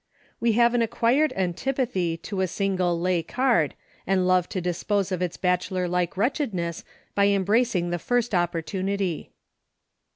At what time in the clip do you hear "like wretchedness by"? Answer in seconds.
5.87-7.27